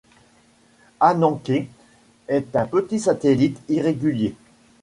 [0.99, 1.69] Ananké
[2.27, 4.35] est un petit satellite irrégulier.